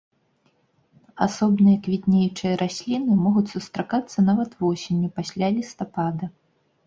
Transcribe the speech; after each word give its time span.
Асобныя 1.25 1.77
квітнеючыя 1.87 2.53
расліны 2.63 3.13
могуць 3.25 3.45
сустракацца 3.55 4.25
нават 4.29 4.51
восенню, 4.65 5.09
пасля 5.19 5.47
лістапада. 5.59 6.25